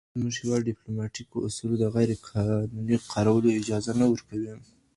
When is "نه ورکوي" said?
3.99-4.53